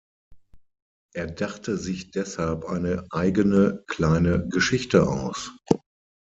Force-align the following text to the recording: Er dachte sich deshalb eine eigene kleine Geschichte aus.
Er 1.13 1.27
dachte 1.27 1.77
sich 1.77 2.09
deshalb 2.09 2.65
eine 2.65 3.05
eigene 3.11 3.83
kleine 3.85 4.47
Geschichte 4.47 5.07
aus. 5.07 5.55